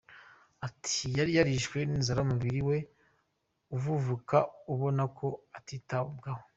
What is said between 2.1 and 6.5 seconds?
umubiri we uvuvuka ubona ko atitabwaho.